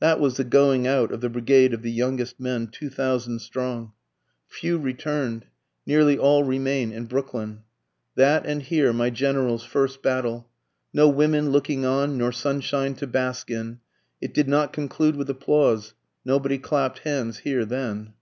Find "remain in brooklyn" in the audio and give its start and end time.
6.42-7.62